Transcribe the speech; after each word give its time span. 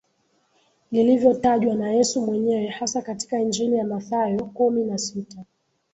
lilivyotajwa 0.91 1.75
na 1.75 1.91
Yesu 1.91 2.21
mwenyewe 2.21 2.67
hasa 2.67 3.01
katika 3.01 3.39
Injili 3.39 3.75
ya 3.75 3.85
Mathayo 3.85 4.45
kumi 4.45 4.83
na 4.85 4.97
sita 4.97 5.43